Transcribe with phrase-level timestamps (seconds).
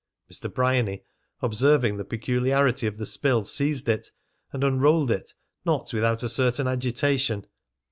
[0.33, 0.51] Mr.
[0.51, 1.03] Bryany,
[1.43, 4.09] observing the peculiarity of the spill, seized it
[4.51, 7.45] and unrolled it, not without a certain agitation.